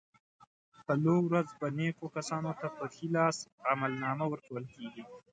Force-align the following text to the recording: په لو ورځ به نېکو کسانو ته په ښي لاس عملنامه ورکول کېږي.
په 0.85 0.93
لو 1.03 1.15
ورځ 1.27 1.47
به 1.59 1.67
نېکو 1.77 2.05
کسانو 2.15 2.51
ته 2.59 2.67
په 2.77 2.85
ښي 2.93 3.07
لاس 3.15 3.37
عملنامه 3.71 4.25
ورکول 4.29 4.65
کېږي. 4.73 5.03